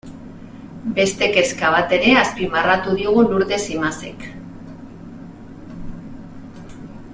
Beste 0.99 1.27
kezka 1.35 1.69
bat 1.75 1.93
ere 1.97 2.15
azpimarratu 2.21 2.95
digu 3.03 3.27
Lurdes 3.27 3.61
Imazek. 3.75 4.27